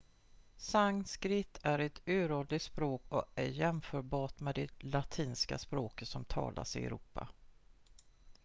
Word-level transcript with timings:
sanskrit 0.57 1.59
är 1.63 1.79
ett 1.79 2.01
uråldrigt 2.05 2.65
språk 2.65 3.01
och 3.09 3.25
är 3.35 3.45
jämförbart 3.47 4.39
med 4.39 4.55
det 4.55 4.67
latinska 4.79 5.57
språket 5.57 6.07
som 6.07 6.25
talas 6.25 6.75
i 6.75 6.85
europa 6.85 7.27